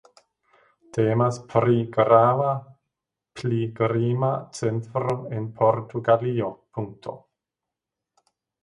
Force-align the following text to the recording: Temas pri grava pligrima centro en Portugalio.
Temas 0.97 1.37
pri 1.51 1.75
grava 1.97 2.55
pligrima 3.43 4.33
centro 4.63 5.15
en 5.39 5.47
Portugalio. 5.63 6.51